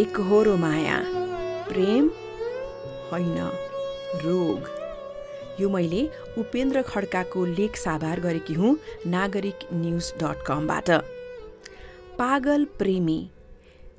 एकहोरो 0.00 0.56
माया। 0.56 0.98
प्रेम 1.68 2.06
होइन 3.12 3.38
रोग। 4.16 4.68
यो 5.60 5.68
मैले 5.68 6.02
उपेन्द्र 6.38 6.82
खड्काको 6.82 7.44
लेख 7.44 7.76
साभार 7.76 8.20
गरेकी 8.20 8.54
हुँ 8.54 8.78
नागरिक 9.06 9.66
न्युज 9.72 10.12
डट 10.22 10.44
कमबाट। 10.46 10.90
पागल 12.18 12.64
प्रेमी 12.78 13.18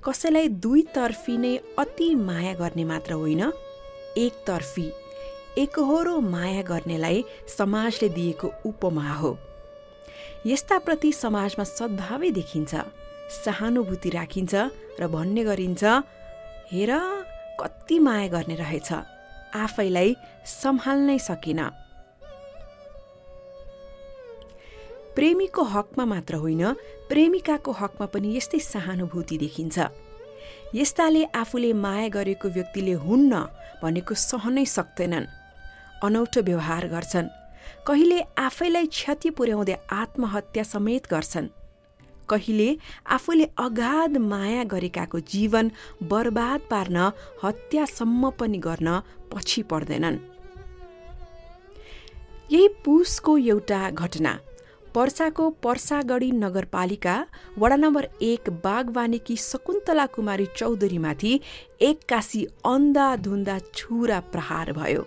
कसैलाई 0.06 0.48
दुईतर्फी 0.48 1.38
नै 1.38 1.56
अति 1.80 2.16
माया 2.16 2.54
गर्ने 2.54 2.84
मात्र 2.84 3.14
होइन 3.14 3.44
एकतर्फी 4.18 4.88
एकहोरो 5.58 6.20
माया 6.20 6.62
गर्नेलाई 6.62 7.24
समाजले 7.58 8.10
दिएको 8.10 8.52
उपमा 8.66 9.14
हो। 9.14 9.38
यस्ताप्रति 10.46 11.12
समाजमा 11.14 11.64
सद्भावै 11.64 12.32
देखिन्छ। 12.32 12.74
सहानुभूति 13.32 14.10
राखिन्छ 14.10 14.54
र 15.00 15.08
भन्ने 15.08 15.44
गरिन्छ 15.44 15.84
हेर 16.72 16.92
कति 17.60 18.00
माया 18.00 18.28
गर्ने 18.28 18.56
रहेछ। 18.56 18.90
आफैलाई 19.56 20.16
सम्हाल्नै 20.46 21.18
सकिन। 21.20 21.60
प्रेमीको 25.16 25.64
हकमा 25.64 26.06
मात्र 26.06 26.36
होइन 26.36 26.64
प्रेमिकाको 27.10 27.72
हकमा 27.72 28.06
पनि 28.06 28.28
यस्तै 28.38 28.60
सहानुभूति 28.60 29.38
देखिन्छ। 29.38 29.78
यस्ताले 30.76 31.24
आफूले 31.36 31.72
माया 31.74 32.08
गरेको 32.08 32.48
व्यक्तिले 32.50 32.94
हुन्न 33.04 33.34
भनेको 33.84 34.14
सहनै 34.16 34.66
सक्दैनन्। 34.66 35.32
अनौठो 36.04 36.42
व्यवहार 36.42 36.88
गर्छन्। 36.88 37.28
कहिले 37.88 38.20
आफैलाई 38.38 38.86
क्षति 38.88 39.30
पुर्याउँदै 39.30 39.76
आत्महत्या 39.92 40.64
समेत 40.64 41.04
गर्छन्। 41.12 41.48
कहिले 42.32 42.70
आफूले 43.10 43.46
अगाध 43.60 44.18
माया 44.26 44.64
गरेकाको 44.74 45.20
जीवन 45.30 45.72
बर्बाद 46.12 46.60
पार्न 46.72 46.98
हत्यासम्म 47.44 48.30
पनि 48.40 48.58
गर्न 48.58 49.00
पछि 49.32 49.62
पर्दैनन्। 49.72 50.18
यही 52.52 52.68
पुसको 52.86 53.38
एउटा 53.38 53.90
घटना 53.92 54.40
पर्साको 54.96 55.50
पर्सागढी 55.64 56.32
नगरपालिका 56.34 57.14
वडा 57.58 57.76
नम्बर 57.76 58.08
एक 58.22 58.50
बागवानीकी 58.64 59.36
शकुन्तला 59.40 60.06
कुमारी 60.16 60.48
चौधरीमाथि 60.58 61.32
एक्कासी 61.82 62.42
अन्धाधुन्दा 62.66 63.58
छुरा 63.74 64.20
प्रहार 64.34 64.72
भयो। 64.74 65.06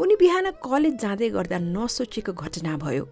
उनी 0.00 0.14
बिहान 0.16 0.50
कलेज 0.64 0.94
जाँदै 1.02 1.28
गर्दा 1.30 1.58
नसोचेको 1.66 2.32
घटना 2.34 2.76
भयो। 2.78 3.04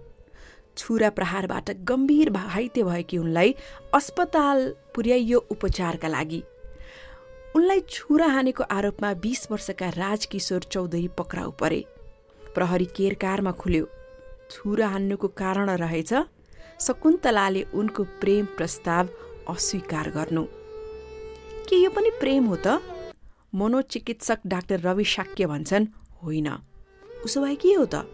छुरा 0.77 1.11
प्रहारबाट 1.11 1.70
गम्भीर 1.84 2.30
घाइते 2.30 2.83
भएकी 2.83 3.19
उनलाई 3.19 3.55
अस्पताल 3.94 4.58
पुर्याइयो 4.94 5.39
उपचारका 5.50 6.08
लागि। 6.08 6.42
उनलाई 7.56 7.80
छुरा 7.89 8.27
हानेको 8.27 8.64
आरोपमा 8.70 9.12
बीस 9.14 9.47
वर्षका 9.50 9.89
राजकिशोर 9.89 10.62
चौधरी 10.72 11.08
पक्राउ 11.19 11.50
परे। 11.50 11.84
प्रहरी 12.55 12.84
केरकारमा 12.97 13.52
खुल्यो। 13.52 13.86
छुरा 14.50 14.89
हान्नुको 14.89 15.28
कारण 15.28 15.70
रहेछ 15.70 16.12
शकुन्तलाले 16.80 17.62
उनको 17.75 18.05
प्रेम 18.20 18.47
प्रस्ताव 18.56 19.08
अस्वीकार 19.48 20.11
गर्नु। 20.11 20.45
के 21.69 21.77
यो 21.77 21.91
पनि 21.91 22.11
प्रेम 22.20 22.45
हो 22.45 22.56
त? 22.56 22.80
मनोचिकित्सक 23.55 24.39
डाक्टर 24.47 24.80
रवि 24.80 25.05
शाक्य 25.05 25.47
भन्छन् 25.47 25.86
होइन। 26.22 26.48
उसो 27.25 27.41
भए 27.41 27.55
के 27.55 27.72
हो 27.75 27.86
त? 27.86 28.05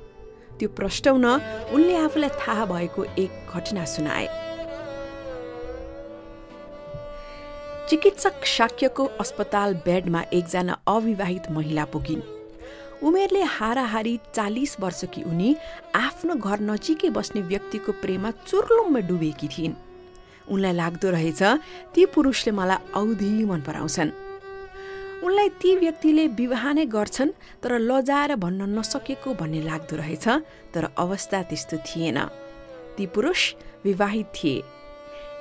त्यो 0.61 0.69
प्रष्टाउन 0.77 1.27
उनले 1.73 1.97
आफूलाई 1.97 2.31
थाहा 2.39 2.65
भएको 2.67 3.05
एक 3.19 3.33
घटना 3.55 3.85
सुनाए। 3.85 4.29
चिकित्सक 7.89 8.45
शाक्यको 8.47 9.05
अस्पताल 9.21 9.75
बेडमा 9.85 10.21
एकजना 10.33 10.79
अविवाहित 10.87 11.51
महिला 11.51 11.85
पुगिन्। 11.85 12.23
उमेरले 13.03 13.43
हाराहारी 13.49 14.15
चालिस 14.35 14.77
वर्षकी 14.81 15.23
उनी 15.23 15.57
आफ्नो 15.97 16.35
घर 16.37 16.61
नजिकै 16.61 17.11
बस्ने 17.11 17.41
व्यक्तिको 17.43 17.93
प्रेममा 18.03 18.31
चुर्लुममा 18.47 19.01
डुबेकी 19.09 19.49
थिइन्। 19.49 19.75
उनलाई 20.49 20.73
लाग्दो 20.73 21.11
रहेछ 21.11 21.43
ती 21.95 22.07
पुरुषले 22.07 22.53
मलाई 22.53 22.93
औधी 22.95 23.45
मन 23.45 23.61
पराउँछन्। 23.61 24.30
उनलाई 25.25 25.49
ती 25.61 25.71
व्यक्तिले 25.77 26.27
विवाह 26.41 26.65
नै 26.73 26.85
गर्छन् 26.87 27.31
तर 27.63 27.73
लजाएर 27.79 28.35
भन्न 28.43 28.61
नसकेको 28.79 29.35
भन्ने 29.41 29.61
लाग्दो 29.63 29.97
रहेछ 29.97 30.27
तर 30.73 30.85
अवस्था 30.97 31.43
त्यस्तो 31.49 31.77
थिएन। 31.87 32.19
ती 32.97 33.07
पुरुष 33.15 33.41
विवाहित 33.85 34.27
थिए। 34.37 34.63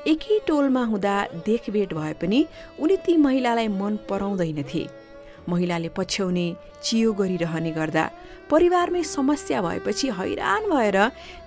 एकै 0.07 0.39
टोलमा 0.47 0.83
हुँदा 0.91 1.15
देखभेट 1.47 1.93
भए 1.93 2.13
पनि 2.21 2.39
उनी 2.79 2.95
ती 3.05 3.13
महिलालाई 3.17 3.67
मन 3.67 3.93
पराउँदैनथे 4.09 4.83
महिलाले 5.49 5.89
पछ्याउने 5.97 6.45
चियो 6.83 7.13
गरिरहने 7.13 7.71
गर्दा 7.71 8.03
परिवारमै 8.49 9.03
समस्या 9.03 9.61
भएपछि 9.61 10.07
हैरान 10.19 10.63
भएर 10.69 10.97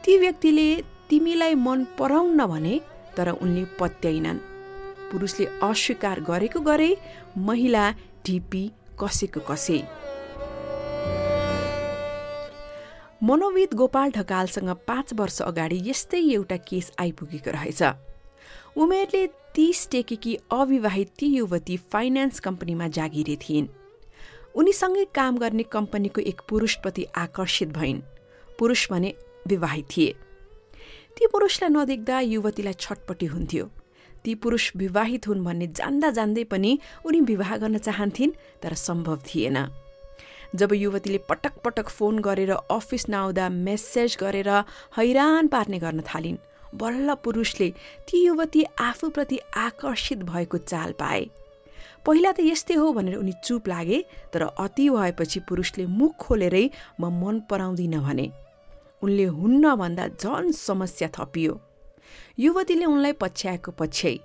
ती 0.05 0.17
व्यक्तिले 0.19 0.69
तिमीलाई 1.09 1.55
मन 1.67 1.85
पराउन्न 1.99 2.47
भने 2.47 2.75
तर 3.17 3.29
उनले 3.35 3.65
पत्याइनन्। 3.81 4.39
पुरुषले 5.11 5.47
अस्वीकार 5.63 6.21
गरेको 6.21 6.61
गरे 6.61 6.91
महिला 7.37 7.85
ढिपी 8.27 8.71
कसेको 9.01 9.41
कसे? 9.41 9.83
मनोविद 13.23 13.75
गोपाल 13.75 14.11
ढकालसँग 14.11 14.71
पाँच 14.71 15.15
वर्ष 15.15 15.43
अगाडि 15.43 15.91
यस्तै 15.91 16.19
एउटा 16.19 16.57
केस 16.57 16.93
आइपुगेको 16.99 17.51
रहेछ। 17.51 17.83
उमेरले 18.77 19.27
तीस 19.27 19.89
टेकेकी 19.91 20.39
अविवाहित 20.53 21.11
ती 21.19 21.27
युवती 21.27 21.77
फाइनेन्स 21.77 22.41
कम्पनीमा 22.41 22.89
जागिरे 22.89 23.37
थिइन्। 23.37 23.69
उनीसँगै 24.55 25.05
काम 25.05 25.39
गर्ने 25.39 25.63
कम्पनीको 25.63 26.21
एक 26.21 26.41
पुरुषप्रति 26.49 27.05
आकर्षित 27.05 27.69
भइन्। 27.69 28.01
पुरुष 28.59 28.91
भने 28.93 29.15
विवाहित 29.47 29.87
थिए। 29.97 30.15
ती 31.17 31.27
पुरुषलाई 31.27 31.71
नदेख्दा 31.71 32.21
युवतीलाई 32.21 32.73
छटपटी 32.73 33.27
हुन्थ्यो। 33.27 33.71
ती 34.25 34.35
पुरुष 34.35 34.71
विवाहित 34.77 35.29
हुन् 35.29 35.45
भन्ने 35.45 35.67
जान्दा 35.79 36.11
जान्दै 36.11 36.45
पनि 36.45 36.79
उनी 37.07 37.21
विवाह 37.31 37.57
गर्न 37.57 37.79
चाहन्थिन् 37.79 38.37
तर 38.63 38.75
सम्भव 38.77 39.19
थिएन। 39.27 39.59
जब 40.55 40.73
युवतीले 40.75 41.19
पटक 41.29 41.55
पटक 41.65 41.89
फोन 41.89 42.19
गरेर 42.21 42.51
अफिस 42.51 43.09
नआउँदा 43.09 43.49
मेसेज 43.49 44.17
गरेर 44.21 44.49
हैरान 44.97 45.47
पार्ने 45.49 45.79
गर्न 45.79 46.01
थालिन् 46.05 46.43
बल्ल 46.75 47.15
पुरुषले 47.25 47.69
ती 48.09 48.25
युवती 48.25 48.65
आफूप्रति 48.81 49.39
आकर्षित 49.57 50.19
भएको 50.25 50.59
चाल 50.59 50.93
पाए। 51.01 51.25
पहिला 52.07 52.33
त 52.33 52.41
यस्तै 52.43 52.75
हो 52.75 52.93
भनेर 52.93 53.17
उनी 53.17 53.33
चुप 53.45 53.69
लागे 53.69 53.99
तर 54.33 54.43
अति 54.43 54.89
भएपछि 54.91 55.41
पुरुषले 55.49 55.87
मुख 55.89 56.17
खोलेरै 56.21 56.65
म 57.01 57.11
मन 57.21 57.41
पराउँदिन 57.51 58.01
भने। 58.01 58.31
उनले 59.03 59.25
हुन्न 59.25 59.75
भन्दा 59.75 60.07
झन 60.21 60.51
समस्या 60.53 61.09
थपियो। 61.17 61.61
युवतीले 62.39 62.85
उनलाई 62.85 63.13
पछ्याएको 63.21 63.71
पछ्याई 63.79 64.21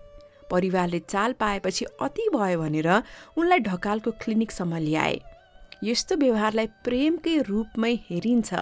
परिवारले 0.52 1.00
चाल 1.10 1.34
पाएपछि 1.40 1.86
अति 2.02 2.30
भयो 2.36 2.60
भनेर 2.60 2.90
उनलाई 3.38 3.60
ढकालको 3.60 4.12
क्लिनिकसम्म 4.22 4.78
ल्याए। 4.78 5.20
यस्तो 5.84 6.16
व्यवहारलाई 6.16 6.68
प्रेमकै 6.84 7.38
रूपमै 7.50 7.94
हेरिन्छ। 8.10 8.54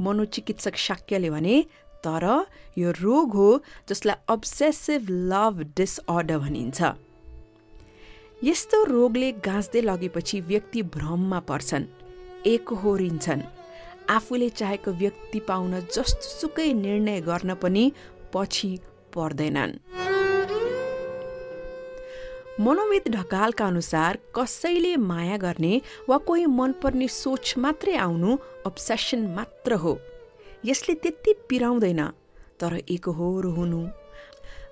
मनोचिकित्सक 0.00 0.76
शाक्यले 0.78 1.30
भने 1.30 1.56
तर 2.04 2.24
यो 2.78 2.90
रोग 3.00 3.34
हो 3.34 3.48
जसलाई 3.88 4.16
अब्सेसिभ 4.28 5.06
लभ 5.10 5.54
डिसअर्डर 5.76 6.38
भनिन्छ। 6.38 6.80
यस्तो 8.44 8.84
रोगले 8.84 9.30
गाँच्दै 9.44 9.80
लगेपछि 9.82 10.40
व्यक्ति 10.40 10.82
भ्रममा 10.94 11.40
पर्छन् 11.40 11.86
एकहोरिन्छन्। 12.46 13.42
आफूले 14.08 14.48
चाहेको 14.50 14.90
व्यक्ति 14.92 15.40
पाउन 15.40 15.72
जस्तोसुकै 15.92 16.72
निर्णय 16.74 17.20
गर्न 17.20 17.54
पनि 17.54 17.84
पछि 18.34 18.70
पर्दैनन्। 19.14 19.72
मनोविद 22.60 23.04
ढकालका 23.08 23.66
अनुसार 23.66 24.18
कसैले 24.36 24.96
माया 24.96 25.36
गर्ने 25.36 25.80
वा 26.08 26.16
कोही 26.18 26.46
मनपर्ने 26.46 27.08
सोच 27.08 27.54
मात्रै 27.58 27.96
आउनु 27.96 28.36
अब्सेसन 28.66 29.26
मात्र 29.34 29.72
हो। 29.74 29.98
यसले 30.64 30.94
त्यति 30.94 31.32
पिराउँदैन 31.48 32.02
तर 32.60 32.74
एकहोरो 32.90 33.50
हुनु। 33.50 33.80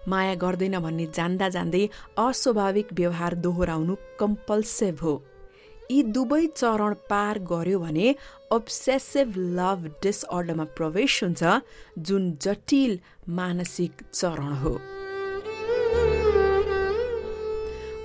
माया 0.08 0.34
गर्दैन 0.34 0.78
भन्ने 0.78 1.06
जान्दा 1.06 1.48
जान्दै 1.48 1.88
अस्वाभाविक 2.18 2.92
व्यवहार 2.92 3.34
दोहोऱ्याउनु 3.34 3.94
कम्पल्सिभ 4.20 5.00
हो। 5.02 5.14
यी 5.90 6.02
दुवै 6.14 6.46
चरण 6.46 6.94
पार 7.10 7.38
गर्यो 7.50 7.78
भने 7.78 8.14
अब्सेसिभ 8.52 9.28
लभ 9.58 9.84
डिसअर्डरमा 10.02 10.64
प्रवेश 10.76 11.12
हुन्छ 11.24 11.42
जुन 12.06 12.22
जटिल 12.42 12.98
मानसिक 13.38 14.02
चरण 14.12 14.52
हो। 14.62 14.72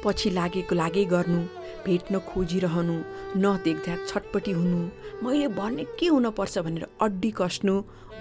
पछि 0.03 0.29
लागेको 0.37 0.75
लागै 0.75 1.05
गर्नु 1.13 1.41
भेट्न 1.85 2.19
खोजिरहनु 2.29 2.95
नदेख्दा 3.43 3.95
छटपटी 4.09 4.51
हुनु 4.59 4.81
मैले 5.23 5.47
भन्ने 5.57 5.83
के 5.97 6.07
हुनपर्छ 6.13 6.57
भनेर 6.65 6.85
अड्डी 7.05 7.31
कस्नु 7.39 7.75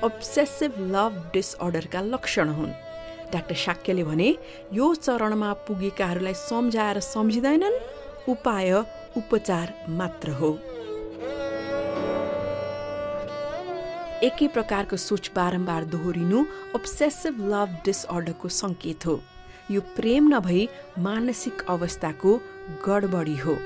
अब्सेसिभ 0.09 0.73
लभ 0.95 1.13
डिसअर्डरका 1.35 2.01
लक्षण 2.13 2.49
हुन्। 2.59 2.73
डाक्टर 3.33 3.57
साक्यले 3.65 4.05
भने 4.09 4.29
यो 4.73 4.87
चरणमा 5.07 5.53
पुगेकाहरूलाई 5.69 6.35
सम्झाएर 6.49 7.01
सम्झिँदैनन्? 7.15 7.77
उपाय 8.29 8.71
उपचार 9.17 9.75
मात्र 9.89 10.31
हो। 10.31 10.51
एकै 14.23 14.47
प्रकारको 14.49 14.97
सोच 14.97 15.31
बारम्बार 15.35 15.85
दोहोरिनु 15.93 16.45
अब्सेसिभ 16.75 17.41
लभ 17.53 17.77
डिसअर्डरको 17.85 18.49
सङ्केत 18.49 19.07
हो। 19.07 19.21
यो 19.71 19.81
प्रेम 19.97 20.29
नभई 20.29 20.69
मानसिक 20.99 21.63
अवस्थाको 21.71 22.37
गडबडी 22.87 23.37
हो। 23.37 23.57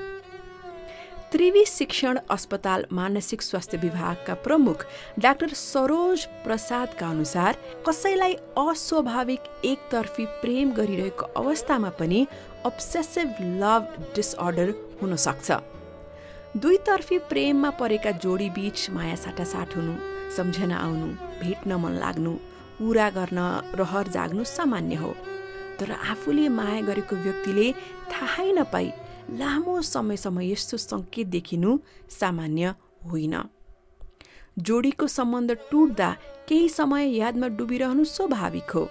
त्रिवी 1.31 1.63
शिक्षण 1.65 2.17
अस्पताल 2.31 2.85
मानसिक 2.91 3.41
स्वास्थ्य 3.41 3.77
विभागका 3.77 4.33
प्रमुख 4.43 4.85
डाक्टर 5.19 5.53
सरोज 5.53 6.25
प्रसादका 6.43 7.09
अनुसार 7.09 7.57
कसैलाई 7.87 8.33
अस्वाभाविक 8.57 9.41
एकतर्फी 9.65 10.25
प्रेम 10.41 10.71
गरिरहेको 10.71 11.25
अवस्थामा 11.35 11.89
पनि 11.99 12.25
अब्सेसिभ 12.65 13.35
लभ 13.61 13.95
डिसअर्डर 14.15 14.71
हुन 15.01 15.15
सक्छ 15.25 15.47
दुईतर्फी 16.61 17.17
प्रेममा 17.29 17.69
परेका 17.79 18.11
जोडी 18.23 18.49
बीच 18.57 18.89
माया 18.89 19.15
साटासाट 19.15 19.75
हुनु 19.75 19.93
सम्झना 20.35 20.77
आउनु 20.77 21.07
भेट्न 21.41 21.71
मन 21.83 21.93
लाग्नु 22.03 22.33
कुरा 22.77 23.09
गर्न 23.09 23.39
रहर 23.79 24.07
जाग्नु 24.15 24.43
सामान्य 24.43 24.95
हो। 24.95 25.11
तर 25.79 25.91
आफूले 25.91 26.47
माया 26.49 26.81
गरेको 26.87 27.15
व्यक्तिले 27.15 27.67
थाहै 28.11 28.51
नपाई 28.51 28.87
लामो 29.39 29.81
समयसम्म 29.93 30.41
यस्तो 30.41 30.77
सङ्केत 30.77 31.27
देखिनु 31.27 31.77
सामान्य 32.19 32.73
होइन। 33.11 33.35
जोडीको 34.67 35.07
सम्बन्ध 35.07 35.51
टुट्दा 35.71 36.09
केही 36.47 36.67
समय 36.69 37.03
यादमा 37.17 37.47
डुबिरहनु 37.57 38.03
स्वाभाविक 38.15 38.71
हो। 38.71 38.83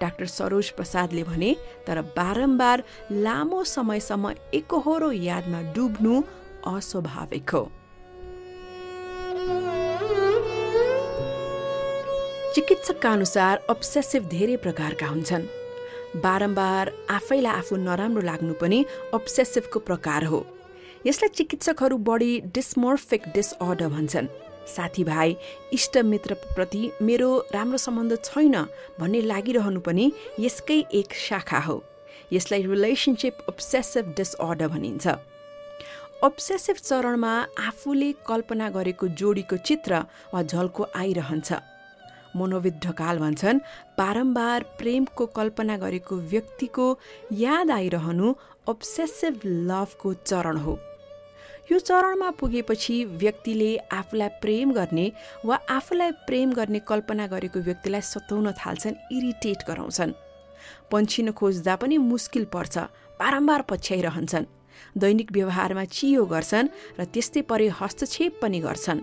डाक्टर 0.00 0.26
सरोज 0.26 0.70
प्रसादले 0.70 1.22
भने 1.22 1.56
तर 1.86 2.00
बारम्बार 2.16 2.82
लामो 3.10 3.64
समयसम्म 3.64 4.34
एकहोरो 4.54 5.10
यादमा 5.12 5.60
डुब्नु 5.72 6.22
अस्वाभाविक 6.66 7.50
हो। 7.50 7.70
चिकित्सकका 12.54 13.12
अनुसार 13.12 13.56
अब्सेसिभ 13.70 14.28
धेरै 14.28 14.56
प्रकारका 14.56 15.06
हुन्छन्। 15.06 15.46
बारम्बार 16.16 16.92
आफैलाई 17.10 17.52
आफू 17.52 17.76
नराम्रो 17.76 18.22
लाग्नु 18.22 18.54
पनि 18.54 18.84
अब्सेसिभको 19.14 19.78
प्रकार 19.78 20.24
हो। 20.24 20.46
यसलाई 21.06 21.28
चिकित्सकहरू 21.28 21.96
बढी 21.98 22.40
डिस्मोर्फिक 22.54 23.22
डिसअर्डर 23.34 23.88
भन्छन्। 23.88 24.26
साथीभाइ 24.66 25.36
इष्टमित्रप्रति 25.72 26.90
मेरो 27.02 27.30
राम्रो 27.54 27.78
सम्बन्ध 27.78 28.18
छैन 28.24 28.56
भन्ने 29.00 29.20
लागिरहनु 29.22 29.80
पनि 29.80 30.12
यसकै 30.40 30.78
एक 30.94 31.14
शाखा 31.28 31.58
हो। 31.58 31.82
यसलाई 32.32 32.62
रिलेसनसिप 32.62 33.38
अब्सेसिभ 33.48 34.14
डिसअर्डर 34.16 34.68
भनिन्छ। 34.68 35.06
अब्सेसिभ 36.24 36.76
चरणमा 36.76 37.32
आफूले 37.68 38.12
कल्पना 38.26 38.68
गरेको 38.70 39.08
जोडीको 39.20 39.56
चित्र 39.56 40.02
वा 40.34 40.42
झल्को 40.42 40.86
आइरहन्छ। 40.96 41.52
मनोविद 42.36 42.80
ढकाल 42.84 43.18
भन्छन् 43.18 43.60
बारम्बार 43.98 44.62
प्रेमको 44.78 45.26
कल्पना 45.36 45.76
गरेको 45.76 46.16
व्यक्तिको 46.32 46.86
याद 47.32 47.70
आइरहनु 47.70 48.34
अब्सेसिभ 48.68 49.40
लभको 49.44 50.12
चरण 50.26 50.56
हो। 50.56 50.78
यो 51.72 51.78
चरणमा 51.78 52.30
पुगेपछि 52.30 53.04
व्यक्तिले 53.20 53.70
आफूलाई 53.92 54.28
प्रेम 54.42 54.72
गर्ने 54.72 55.06
वा 55.44 55.56
आफूलाई 55.70 56.10
प्रेम 56.26 56.52
गर्ने 56.52 56.78
कल्पना 56.88 57.26
गरेको 57.26 57.60
व्यक्तिलाई 57.60 58.00
सताउन 58.02 58.52
थाल्छन् 58.52 59.00
इरिटेट 59.12 59.64
गराउँछन्। 59.68 60.12
पन्छिन 60.90 61.30
खोज्दा 61.32 61.74
पनि 61.76 61.98
मुस्किल 61.98 62.44
पर्छ 62.54 62.78
बारम्बार 63.18 63.62
पछ्याइरहन्छन्। 63.62 64.46
दैनिक 64.98 65.32
व्यवहारमा 65.32 65.84
चियो 65.90 66.24
गर्छन् 66.24 66.72
र 66.98 67.04
त्यस्तै 67.04 67.42
परे 67.50 67.68
हस्तक्षेप 67.80 68.38
पनि 68.42 68.60
गर्छन्। 68.60 69.00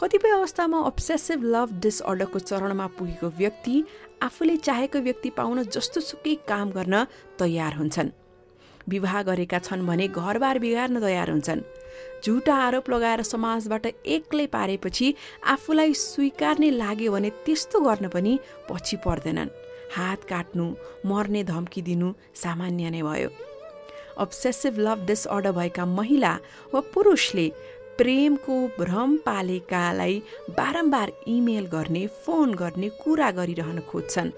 कतिपय 0.00 0.30
अवस्थामा 0.30 0.78
अब्सेसिभ 0.86 1.42
लभ 1.44 1.68
डिसअर्डरको 1.82 2.38
चरणमा 2.38 2.86
पुगेको 2.98 3.28
व्यक्ति 3.38 3.74
आफूले 4.22 4.56
चाहेको 4.56 4.98
व्यक्ति 5.00 5.30
पाउन 5.30 5.62
जस्तो 5.64 6.00
सुकै 6.00 6.34
काम 6.48 6.70
गर्न 6.70 7.04
तयार 7.38 7.74
हुन्छन्। 7.74 8.10
विवाह 8.88 9.22
गरेका 9.22 9.58
छन् 9.58 9.86
भने 9.86 10.08
घरबार 10.08 10.58
बिगार्न 10.58 11.00
तयार 11.00 11.30
हुन्छन्। 11.30 11.60
झुटा 12.24 12.54
आरोप 12.56 12.90
लगाएर 12.90 13.22
समाजबाट 13.22 13.86
एक्लै 13.86 14.46
पारेपछि 14.46 15.14
आफूलाई 15.46 15.94
स्वीकार्ने 15.94 16.70
लाग्यो 16.70 17.12
भने 17.12 17.30
त्यस्तो 17.44 17.80
गर्न 17.80 18.08
पनि 18.08 18.38
पछि 18.70 18.96
पर्दैनन्। 19.06 19.54
हात 19.96 20.24
काट्नु 20.24 20.66
मर्ने 21.06 21.42
धम्की 21.44 21.82
दिनु 21.82 22.12
सामान्य 22.34 22.90
नै 22.90 23.02
भयो। 23.02 23.30
अब्सेसिभ 24.18 24.78
लभ 24.78 25.06
डिसअर्डर 25.06 25.52
भएका 25.52 25.84
महिला 25.86 26.32
वा 26.74 26.80
पुरुषले 26.94 27.46
प्रेमको 27.98 28.56
भ्रम 28.78 29.16
पालेकालाई 29.26 30.22
बारम्बार 30.58 31.12
इमेल 31.26 31.66
गर्ने 31.66 32.06
फोन 32.22 32.54
गर्ने 32.54 32.88
कुरा 33.02 33.30
गरिरहन 33.30 33.78
खोज्छन्। 33.90 34.30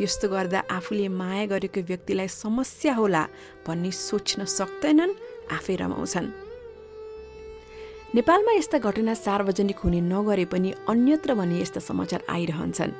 यस्तो 0.00 0.28
गर्दा 0.28 0.60
आफूले 0.70 1.08
माया 1.08 1.46
गरेको 1.46 1.80
व्यक्तिलाई 1.80 2.28
समस्या 2.28 2.94
होला 2.94 3.22
भन्ने 3.66 3.90
सोच्न 3.90 4.44
सक्दैनन् 4.48 5.12
आफै 5.52 5.74
रमाउँछन्। 5.76 6.28
नेपालमा 8.14 8.52
यस्ता 8.52 8.78
घटना 8.78 9.14
सार्वजनिक 9.14 9.78
हुने 9.78 10.00
नगरे 10.00 10.44
पनि 10.44 10.72
अन्यत्र 10.88 11.34
भने 11.34 11.60
यस्ता 11.60 11.80
समाचार 11.80 12.24
आइरहन्छन्। 12.28 12.92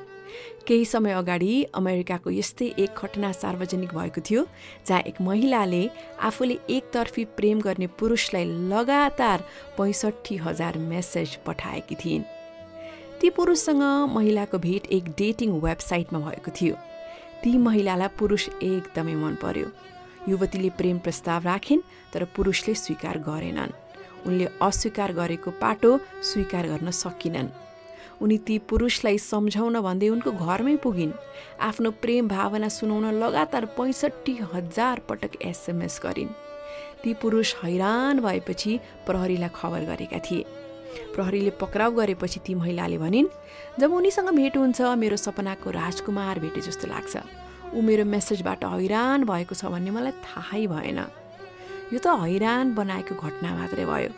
केही 0.66 0.84
समय 0.84 1.12
अगाडि 1.12 1.52
अमेरिकाको 1.74 2.30
यस्तै 2.30 2.66
एक 2.78 2.90
घटना 2.94 3.32
सार्वजनिक 3.32 3.94
भएको 3.94 4.20
थियो 4.20 4.44
जहाँ 4.86 5.00
एक 5.00 5.20
महिलाले 5.20 5.82
आफूले 6.20 6.58
एकतर्फी 6.70 7.24
प्रेम 7.36 7.60
गर्ने 7.60 7.86
पुरुषलाई 7.98 8.44
लगातार 8.70 9.44
पैँसठी 9.78 10.36
हजार 10.36 10.78
मेसेज 10.78 11.36
पठाएकी 11.46 11.94
थिइन्। 11.94 12.28
ती 13.20 13.30
पुरुषसँग 13.30 13.82
महिलाको 14.14 14.58
भेट 14.58 14.86
एक 14.92 15.04
डेटिङ 15.18 15.60
वेबसाइटमा 15.60 16.18
भएको 16.20 16.50
थियो। 16.60 16.76
ती 17.42 17.56
महिलालाई 17.56 18.08
पुरुष 18.18 18.48
एकदमै 18.62 19.14
मन 19.14 19.34
पर्यो। 19.34 19.66
युवतीले 20.28 20.70
प्रेम 20.70 20.98
प्रस्ताव 20.98 21.42
राखिन् 21.44 21.80
तर 22.12 22.24
पुरुषले 22.36 22.74
स्वीकार 22.74 23.18
गरेनन्। 23.18 23.72
उनले 24.26 24.46
अस्वीकार 24.62 25.12
गरेको 25.12 25.50
पाटो 25.50 25.90
स्वीकार 26.22 26.66
गर्न 26.68 26.90
सकिनन्। 26.92 27.48
उनी 28.20 28.36
ती 28.38 28.58
पुरुषलाई 28.68 29.18
सम्झाउन 29.18 29.80
भन्दै 29.80 30.08
उनको 30.08 30.30
घरमै 30.36 30.76
पुगिन्। 30.76 31.12
आफ्नो 31.60 31.90
प्रेम 31.90 32.28
भावना 32.28 32.68
सुनाउन 32.68 33.06
लगातार 33.16 33.64
पैँसठी 33.72 34.38
हजार 34.52 35.00
पटक 35.08 35.40
एसएमएस 35.42 36.00
गरिन्। 36.04 36.36
ती 37.02 37.14
पुरुष 37.14 37.54
हैरान 37.64 38.20
भएपछि 38.20 38.78
प्रहरीलाई 39.06 39.48
खबर 39.48 39.80
गरेका 39.88 40.18
थिए। 40.20 40.44
प्रहरीले 41.14 41.50
पक्राउ 41.62 41.90
गरेपछि 41.94 42.40
ती 42.46 42.54
महिलाले 42.54 42.98
भनिन् 42.98 43.28
जब 43.80 43.92
उनीसँग 43.92 44.28
भेट 44.34 44.56
हुन्छ 44.56 44.80
मेरो 45.02 45.16
सपनाको 45.16 45.70
राजकुमार 45.70 46.38
भेटे 46.40 46.60
जस्तो 46.60 46.86
लाग्छ। 46.88 47.14
ऊ 47.74 47.80
मेरो 47.80 48.04
मेसेजबाट 48.04 48.64
हैरान 48.64 49.24
भएको 49.24 49.54
छ 49.54 49.70
भन्ने 49.70 49.90
मलाई 49.90 50.12
थाहै 50.26 50.66
भएन। 50.66 50.98
यो 51.92 51.98
त 51.98 52.06
हैरान 52.22 52.74
बनाएको 52.74 53.14
घटना 53.14 53.50
मात्रै 53.58 53.84
भयो। 53.86 54.10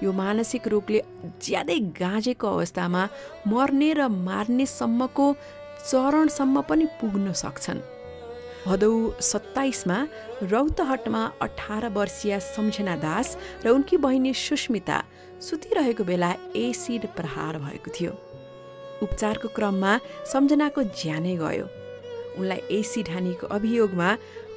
यो 0.00 0.10
मानसिक 0.12 0.68
रोगले 0.68 1.00
ज्यादै 1.44 1.78
गाँजेको 1.96 2.46
अवस्थामा 2.48 3.02
मर्ने 3.48 3.90
र 3.92 4.08
मार्नेसम्मको 4.08 5.26
चरणसम्म 5.90 6.60
पनि 6.68 6.84
पुग्न 7.00 7.32
सक्छन्। 7.32 7.80
भदौ 8.60 8.92
सत्ताइसमा 9.20 9.98
रौतहटमा 10.52 11.22
अठार 11.40 11.88
वर्षीय 11.96 12.38
सम्झना 12.40 12.96
दास 13.00 13.28
र 13.64 13.68
उनकी 13.72 13.96
बहिनी 13.96 14.32
सुस्मिता 14.36 14.98
सुतिरहेको 15.40 16.04
बेला 16.04 16.30
एसिड 16.56 17.06
प्रहार 17.16 17.58
भएको 17.58 17.90
थियो। 17.90 18.12
उपचारको 19.02 19.48
क्रममा 19.48 19.92
सम्झनाको 20.32 20.82
ज्यानै 21.00 21.34
गयो। 21.36 21.66
उनलाई 22.38 22.60
एसिड 22.70 23.08
हानीको 23.08 23.46
अभियोगमा 23.48 24.08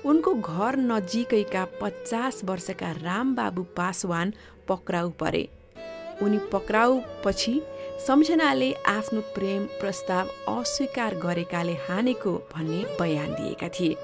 उनको 0.05 0.33
घर 0.33 0.77
नजिकैका 0.83 1.63
पचास 1.81 2.41
वर्षका 2.43 2.91
रामबाबु 2.99 3.63
पासवान 3.77 4.33
पक्राउ 4.67 5.09
परे। 5.19 5.47
उनी 6.21 6.37
पक्राउ 6.51 6.99
पछि 7.25 7.55
सम्झनाले 8.07 8.71
आफ्नो 8.87 9.21
प्रेम 9.35 9.63
प्रस्ताव 9.79 10.27
अस्वीकार 10.51 11.15
गरेकाले 11.15 11.73
हानेको 11.87 12.33
भन्ने 12.53 12.83
बयान 12.99 13.33
दिएका 13.33 13.69
थिए। 13.69 13.95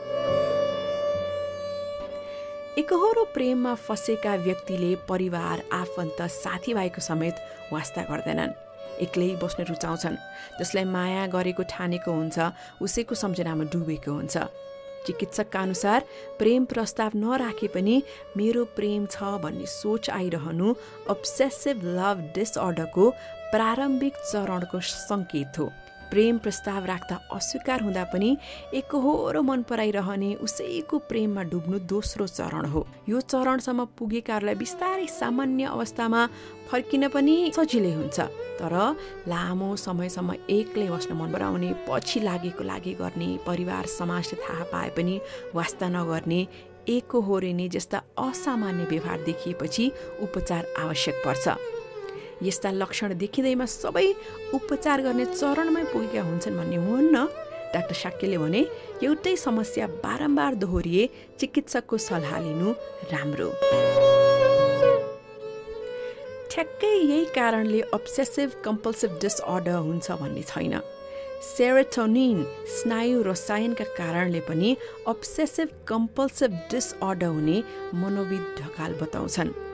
एकहोरो 2.78 3.24
प्रेममा 3.34 3.74
फसेका 3.76 4.34
व्यक्तिले 4.46 4.96
परिवार 5.10 5.62
आफन्त 5.74 6.22
साथीभाइको 6.22 7.02
समेत 7.02 7.36
वास्ता 7.74 8.02
गर्दैनन्। 8.06 8.54
एक्लै 9.02 9.30
बस्न 9.42 9.64
रुचाउँछन्। 9.66 10.18
जसलाई 10.60 10.86
माया 10.86 11.26
गरेको 11.34 11.64
ठानेको 11.66 12.12
हुन्छ 12.14 12.38
उसैको 12.82 13.16
सम्झनामा 13.16 13.64
डुबेको 13.74 14.12
हुन्छ। 14.12 14.38
चिकित्सकका 15.06 15.60
अनुसार 15.60 16.06
प्रेम 16.38 16.66
प्रस्ताव 16.70 17.12
नराखे 17.18 17.68
पनि 17.74 17.96
मेरो 18.38 18.64
प्रेम 18.78 19.06
छ 19.10 19.42
भन्ने 19.42 19.66
सोच 19.66 20.10
आइरहनु 20.14 20.68
अब्सेसिभ 21.10 21.78
लभ 21.98 22.18
डिसअर्डरको 22.38 23.10
प्रारम्भिक 23.50 24.14
चरणको 24.30 24.80
सङ्केत 24.80 25.60
हो। 25.60 25.72
प्रेम 26.12 26.38
प्रस्ताव 26.38 26.86
राख्दा 26.86 27.16
अस्वीकार 27.32 27.82
हुँदा 27.82 28.04
पनि 28.14 28.30
एकहोरो 28.74 29.42
मन 29.42 29.62
पराइरहने 29.70 30.34
उसैको 30.42 30.98
प्रेममा 31.10 31.44
डुब्नु 31.52 31.80
दोस्रो 31.86 32.28
चरण 32.30 32.66
हो। 32.66 32.86
यो 33.10 33.22
चरणसम्म 33.22 33.86
पुगेकाहरूलाई 33.98 34.56
बिस्तारै 34.56 35.08
सामान्य 35.10 35.64
अवस्थामा 35.76 36.22
फर्किन 36.70 37.08
पनि 37.10 37.36
सजिलै 37.56 37.94
हुन्छ। 37.94 38.20
तर 38.60 38.74
लामो 39.28 39.76
समयसम्म 39.76 40.34
एक्लै 40.50 40.88
बस्न 40.90 41.14
मन 41.16 41.32
पराउने 41.34 41.70
पछि 41.88 42.20
लागेको 42.20 42.64
लागि 42.64 42.94
गर्ने 43.02 43.30
परिवार 43.48 43.86
समाजले 43.90 44.42
थाहा 44.44 44.64
पाए 44.72 44.90
पनि 44.98 45.16
वास्ता 45.56 45.88
नगर्ने 45.90 46.42
एकहोरिने 46.90 47.68
जस्ता 47.70 47.98
असामान्य 48.18 48.84
व्यवहार 48.90 49.20
देखिएपछि 49.24 49.92
उपचार 50.22 50.64
आवश्यक 50.80 51.16
पर्छ। 51.26 51.48
यस्ता 52.44 52.70
लक्षण 52.72 53.14
देखिँदैमा 53.18 53.66
सबै 53.66 54.08
उपचार 54.54 55.02
गर्ने 55.06 55.26
चरणमै 55.26 55.84
पुगेका 55.92 56.22
हुन्छन् 56.24 56.58
भन्ने 56.58 56.78
हुन्न 56.88 57.16
डाक्टर 57.74 57.96
साक्यले 58.04 58.38
भने 58.38 58.62
एउटै 59.06 59.36
समस्या 59.38 59.88
बारम्बार 60.04 60.54
दोहोरिए 60.62 61.04
चिकित्सकको 61.40 61.98
सल्लाह 62.08 62.40
लिनु 62.46 62.70
राम्रो। 63.12 63.50
ठ्याक्कै 66.52 66.96
यही 66.96 67.26
कारणले 67.36 67.82
अब्सेसिभ 67.94 68.50
कम्पल्सिभ 68.66 69.12
डिसअर्डर 69.22 69.78
हुन्छ 69.88 70.08
भन्ने 70.22 70.44
छैन। 70.52 70.76
सेरोटोनिन 71.46 72.38
स्नायु 72.78 73.22
रसायनका 73.30 73.86
कारणले 74.00 74.42
पनि 74.50 74.70
अब्सेसिभ 75.08 75.68
कम्पल्सिभ 75.88 76.52
डिसअर्डर 76.72 77.28
हुने 77.36 77.58
मनोविद 78.02 78.44
ढकाल 78.60 78.92
बताउँछन्। 79.02 79.69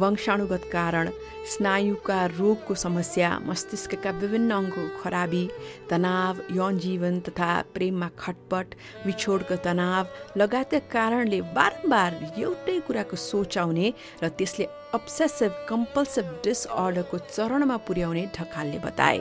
वंशाणुगत 0.00 0.64
कारण 0.72 1.08
स्नायुका 1.52 2.18
रोगको 2.38 2.74
समस्या 2.74 3.30
मस्तिष्कका 3.46 4.10
विभिन्न 4.20 4.50
अङ्गको 4.52 4.82
खराबी 5.02 5.44
तनाव 5.90 6.40
यौन 6.56 6.78
जीवन 6.84 7.20
तथा 7.28 7.50
प्रेममा 7.74 8.08
खटपट 8.18 8.74
विछोडको 9.06 9.56
तनाव 9.66 10.04
लगायतका 10.40 10.78
कारणले 10.94 11.40
बारम्बार 11.56 12.10
एउटै 12.38 12.78
कुराको 12.86 13.16
सोचाउने 13.30 13.92
र 14.22 14.28
त्यसले 14.38 14.66
अब्सेसिभ 14.98 15.52
कम्पल्सिभ 15.68 16.26
डिसअर्डरको 16.44 17.16
चरणमा 17.36 17.76
पुर्याउने 17.86 18.24
ढकालले 18.36 18.78
बताए। 18.86 19.20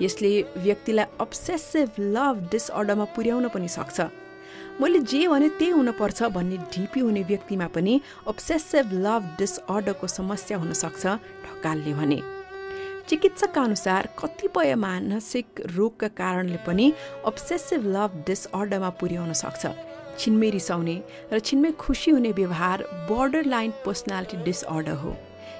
यसले 0.00 0.30
व्यक्तिलाई 0.64 1.06
अब्सेसिभ 1.20 1.88
लभ 2.16 2.48
डिसअर्डरमा 2.52 3.04
पुर्याउन 3.16 3.48
पनि 3.54 3.68
सक्छ। 3.68 3.98
मैले 4.80 4.98
जे 5.00 5.26
भने 5.28 5.48
त्यही 5.58 5.70
हुनुपर्छ 5.72 6.22
भन्ने 6.34 6.56
ढिपी 6.72 7.00
हुने 7.00 7.22
व्यक्तिमा 7.22 7.66
पनि 7.74 8.00
अब्सेसिभ 8.28 8.92
लभ 9.04 9.22
डिसअर्डरको 9.38 10.06
समस्या 10.06 10.58
हुनसक्छ 10.58 11.06
ढकालले 11.06 11.94
भने। 11.94 12.20
चिकित्सकका 13.08 13.62
अनुसार 13.62 14.08
कतिपय 14.18 14.74
मानसिक 14.74 15.60
रोगका 15.76 16.08
कारणले 16.14 16.58
पनि 16.66 16.92
अब्सेसिभ 17.26 17.86
लभ 17.86 18.22
डिसअर्डरमा 18.26 18.90
पुर्याउन 19.00 19.32
सक्छ। 19.32 19.66
छिनमै 20.18 20.50
रिसाउने 20.50 20.96
र 21.32 21.38
छिनमै 21.38 21.72
खुसी 21.78 22.10
हुने 22.10 22.30
व्यवहार 22.32 22.82
बोर्डर 23.08 23.44
लाइन 23.44 23.72
पर्सनालिटी 23.86 24.36
डिसअर्डर 24.44 24.96
हो। 25.02 25.16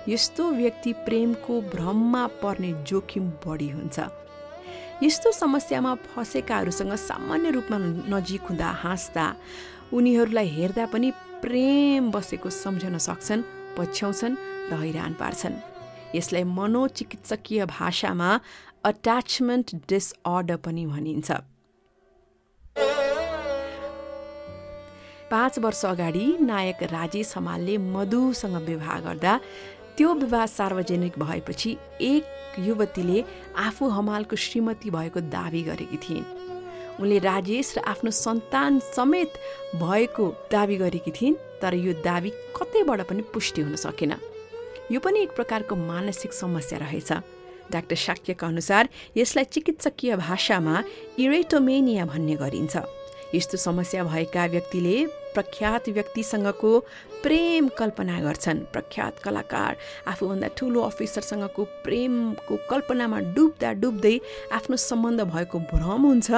यस्तो 0.09 0.51
व्यक्ति 0.53 0.93
प्रेमको 1.07 1.61
भ्रममा 1.75 2.27
पर्ने 2.43 2.73
जोखिम 2.87 3.31
बढी 3.47 3.69
हुन्छ। 3.69 3.99
यस्तो 5.03 5.31
समस्यामा 5.33 5.95
फँसेकाहरूसँग 5.95 6.95
सामान्य 6.99 7.51
रूपमा 7.51 7.79
नजिक 8.11 8.43
हुँदा 8.43 8.69
हाँस्दा 8.83 9.25
उनीहरूलाई 9.95 10.49
हेर्दा 10.49 10.87
पनि 10.93 11.11
प्रेम 11.43 12.11
बसेको 12.11 12.51
सम्झन 12.51 12.99
सक्छन् 12.99 13.43
पछ्याउँछन् 13.79 14.35
र 14.71 14.75
हैरान 14.75 15.13
पार्छन्। 15.15 15.55
यसलाई 16.15 16.45
मनोचिकित्सकीय 16.59 17.65
भाषामा 17.79 18.31
अट्याचमेन्ट 18.85 19.75
डिसअर्डर 19.89 20.57
पनि 20.67 20.87
भनिन्छ। 20.87 21.31
पाँच 25.31 25.59
वर्ष 25.59 25.85
अगाडि 25.85 26.27
नायक 26.41 26.83
राजेश 26.91 27.33
हमालले 27.37 27.79
मधुसँग 27.79 28.57
विवाह 28.67 28.99
गर्दा 29.01 29.33
त्यो 29.99 30.13
विवाह 30.15 30.45
सार्वजनिक 30.47 31.19
भएपछि 31.19 31.71
एक 32.01 32.59
युवतीले 32.59 33.25
आफू 33.59 33.89
हमालको 33.89 34.37
श्रीमती 34.37 34.91
भएको 34.91 35.21
दावी 35.27 35.63
गरेकी 35.63 35.97
थिइन्। 35.99 36.25
उनले 37.03 37.19
राजेश 37.19 37.75
र 37.77 37.83
आफ्नो 37.83 38.11
सन्तान 38.11 38.79
समेत 38.95 39.33
भएको 39.75 40.27
दावी 40.53 40.77
गरेकी 40.77 41.11
थिइन् 41.11 41.35
तर 41.63 41.75
यो 41.75 41.93
दावी 42.07 42.31
कतैबाट 42.55 43.01
पनि 43.11 43.23
पुष्टि 43.35 43.61
हुन 43.63 43.75
सकेन। 43.75 44.15
यो 44.93 45.01
पनि 45.03 45.23
एक 45.23 45.35
प्रकारको 45.35 45.75
मानसिक 45.75 46.33
समस्या 46.33 46.79
रहेछ। 46.79 47.13
डाक्टर 47.75 47.97
साक्यका 47.99 48.47
अनुसार 48.47 48.89
यसलाई 49.17 49.45
चिकित्सकीय 49.45 50.17
भाषामा 50.17 50.83
इरेटोमेनिया 51.19 52.05
भन्ने 52.07 52.35
गरिन्छ। 52.39 52.77
यस्तो 53.35 53.57
समस्या 53.59 54.05
भएका 54.05 54.47
व्यक्तिले 54.47 54.97
प्रख्यात 55.35 55.89
व्यक्तिसँगको 55.89 56.73
प्रेम 57.23 57.69
कल्पना 57.79 58.19
गर्छन्। 58.21 58.59
प्रख्यात 58.73 59.19
कलाकार 59.25 59.77
आफूभन्दा 60.09 60.49
ठुलो 60.57 60.81
अफिसरसँगको 60.83 61.65
प्रेमको 61.85 62.55
कल्पनामा 62.71 63.19
डुब्दा 63.35 63.73
डुब्दै 63.83 64.17
आफ्नो 64.57 64.77
सम्बन्ध 64.89 65.21
भएको 65.33 65.59
भ्रम 65.73 66.03
हुन्छ 66.07 66.31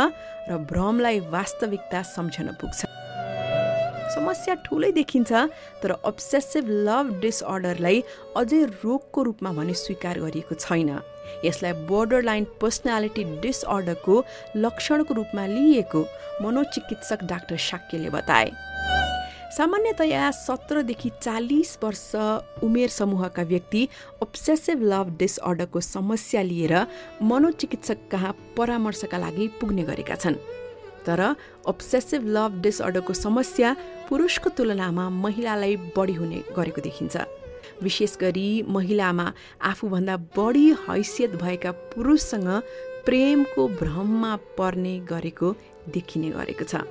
र 0.49 0.59
भ्रमलाई 0.71 1.21
वास्तविकता 1.31 2.03
सम्झन 2.17 2.49
पुग्छ। 2.61 2.90
समस्या 4.15 4.55
ठुलै 4.67 4.91
देखिन्छ 4.93 5.33
तर 5.83 5.91
अब्सेसिभ 6.05 6.65
लभ 6.89 7.21
डिसअर्डरलाई 7.21 8.03
अझै 8.37 8.63
रोगको 8.85 9.23
रूपमा 9.23 9.53
भने 9.53 9.75
स्वीकार 9.75 10.21
गरिएको 10.21 10.55
छैन। 10.57 10.91
यसलाई 11.45 11.73
बोर्डर 11.89 12.23
लाइन 12.23 12.45
पर्सनालिटी 12.61 13.25
डिसअर्डरको 13.41 14.15
लक्षणको 14.57 15.15
रूपमा 15.15 15.47
लिइएको 15.47 16.01
मनोचिकित्सक 16.43 17.25
डाक्टर 17.31 17.57
साक्यले 17.61 18.11
बताए। 18.11 18.51
सामान्यतया 19.51 20.31
सत्रदेखि 20.31 21.11
चालिस 21.23 21.79
वर्ष 21.83 22.11
उमेर 22.63 22.89
समूहका 22.89 23.43
व्यक्ति 23.43 23.83
अब्सेसिभ 24.23 24.83
लभ 24.83 25.17
डिसअर्डरको 25.19 25.81
समस्या 25.81 26.43
लिएर 26.43 26.75
मनोचिकित्सक 27.23 27.99
कहाँ 28.11 28.33
परामर्शका 28.57 29.19
लागि 29.19 29.49
पुग्ने 29.61 29.83
गरेका 29.83 30.15
छन्। 30.15 30.37
तर 31.07 31.21
अब्सेसिभ 31.67 32.27
लभ 32.27 32.61
डिसअर्डरको 32.63 33.13
समस्या 33.15 33.75
पुरुषको 34.09 34.51
तुलनामा 34.51 35.09
महिलालाई 35.11 35.77
बढी 35.97 36.15
हुने 36.15 36.43
गरेको 36.57 36.81
देखिन्छ। 36.81 37.17
विशेष 37.83 38.17
गरी 38.21 38.49
महिलामा 38.69 39.33
आफूभन्दा 39.63 40.17
बढी 40.37 40.67
हैसियत 40.89 41.35
भएका 41.43 41.71
पुरुषसँग 41.93 42.49
प्रेमको 43.07 43.69
भ्रममा 43.81 44.37
पर्ने 44.59 44.99
गरेको 45.09 45.55
देखिने 45.89 46.31
गरेको 46.31 46.65
छ। 46.65 46.85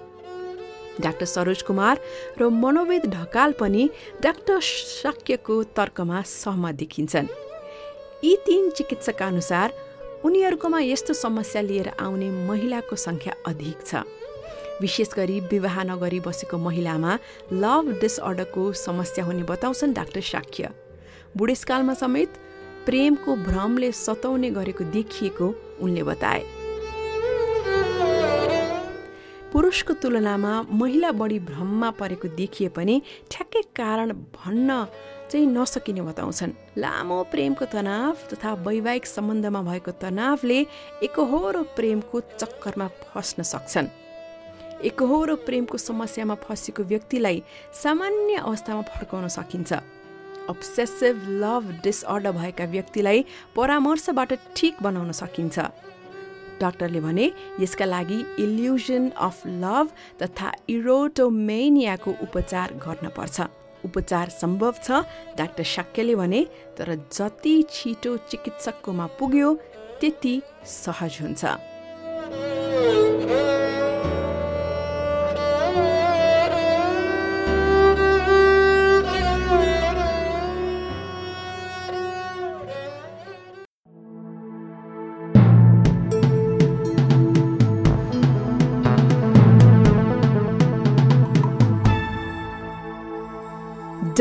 डाक्टर 1.00 1.26
सरोज 1.26 1.62
कुमार 1.62 2.00
र 2.40 2.50
मनोवेद 2.52 3.06
ढकाल 3.08 3.52
पनि 3.60 3.90
डाक्टर 4.24 4.60
शक्यको 4.60 5.64
तर्कमा 5.78 6.22
सहमत 6.22 6.76
देखिन्छन्। 6.76 7.28
यी 8.24 8.36
तीन 8.46 8.70
चिकित्सकका 8.70 9.28
अनुसार 9.28 9.74
उनीहरूकोमा 10.26 10.80
यस्तो 10.82 11.14
समस्या 11.14 11.62
लिएर 11.62 11.88
आउने 12.00 12.30
महिलाको 12.48 12.96
सङ्ख्या 12.96 13.34
अधिक 13.48 13.86
छ। 13.88 14.04
विशेष 14.82 15.14
गरी 15.16 15.40
विवाह 15.52 15.84
नगरी 15.84 16.20
बसेको 16.20 16.58
महिलामा 16.58 17.18
लभ 17.54 17.86
डिसअर्डरको 18.02 18.72
समस्या 18.74 19.26
हुने 19.26 19.44
बताउँछन् 19.44 19.94
डाक्टर 19.94 20.22
साक्य 20.22 20.70
बुढेसकालमा 21.38 21.94
समेत 21.94 22.30
प्रेमको 22.86 23.36
भ्रमले 23.48 23.92
सताउने 23.92 24.50
गरेको 24.52 24.84
देखिएको 24.92 25.48
उनले 25.82 26.04
बताए। 26.04 26.44
पुरुषको 29.52 29.94
तुलनामा 29.94 30.52
महिला 30.72 31.12
बढी 31.12 31.40
भ्रममा 31.42 31.90
परेको 32.00 32.28
देखिए 32.38 32.70
पनि 32.70 33.02
ठ्याक्कै 33.32 33.62
कारण 33.76 34.12
भन्न 34.38 34.86
चाहिँ 35.30 35.48
नसकिने 35.48 36.02
बताउँछन्। 36.02 36.52
लामो 36.78 37.18
प्रेमको 37.32 37.66
तनाव 37.66 38.16
तथा 38.30 38.54
वैवाहिक 38.66 39.06
सम्बन्धमा 39.06 39.62
भएको 39.62 39.92
तनावले 40.02 40.60
एकहोरो 41.04 41.62
प्रेमको 41.78 42.20
चक्करमा 42.38 42.88
फस्न 43.10 43.44
सक्छन्। 43.44 43.88
एकहोरो 44.86 45.36
प्रेमको 45.46 45.78
समस्यामा 45.78 46.36
फँसेको 46.46 46.84
व्यक्तिलाई 46.84 47.44
सामान्य 47.74 48.36
अवस्थामा 48.46 48.82
फर्काउन 48.94 49.28
सकिन्छ। 49.28 49.74
अब्सेसिभ 50.50 51.16
लभ 51.42 51.64
डिसअर्डर 51.84 52.32
भएका 52.32 52.66
व्यक्तिलाई 52.66 53.26
परामर्शबाट 53.56 54.34
ठिक 54.56 54.82
बनाउन 54.84 55.12
सकिन्छ। 55.12 55.58
डाक्टरले 56.62 57.00
भने 57.00 57.32
यसका 57.60 57.86
लागि 57.86 58.20
इल्युजन 58.40 59.10
अफ 59.18 59.38
लभ 59.64 59.88
तथा 60.22 60.52
इरोटोमेनियाको 60.70 62.12
उपचार 62.24 62.74
गर्न 62.86 63.10
पर्छ। 63.18 63.48
उपचार 63.86 64.30
सम्भव 64.30 64.74
छ 64.84 64.92
डाक्टर 65.38 65.64
शाक्यले 65.64 66.16
भने 66.16 66.42
तर 66.78 66.96
जति 67.12 67.56
छिटो 67.72 68.16
चिकित्सककोमा 68.30 69.06
पुग्यो 69.20 69.54
त्यति 70.00 70.42
सहज 70.68 71.18
हुन्छ। 71.22 71.46